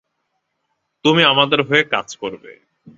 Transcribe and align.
তুমি 1.05 1.23
আমাদের 1.23 1.59
হয়ে 1.61 1.83
কাজ 1.83 2.17
করবে। 2.17 2.51